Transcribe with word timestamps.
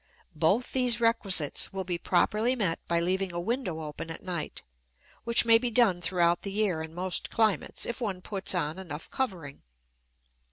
Both 0.35 0.71
these 0.71 0.99
requisites 0.99 1.71
will 1.71 1.83
be 1.83 1.99
properly 1.99 2.55
met 2.55 2.79
by 2.87 2.99
leaving 2.99 3.31
a 3.31 3.39
window 3.39 3.81
open 3.81 4.09
at 4.09 4.23
night, 4.23 4.63
which 5.25 5.45
may 5.45 5.59
be 5.59 5.69
done 5.69 6.01
throughout 6.01 6.41
the 6.41 6.51
year 6.51 6.81
in 6.81 6.95
most 6.95 7.29
climates, 7.29 7.85
if 7.85 8.01
one 8.01 8.19
puts 8.23 8.55
on 8.55 8.79
enough 8.79 9.11
covering. 9.11 9.61